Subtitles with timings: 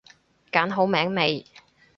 [0.51, 1.45] 揀好名未？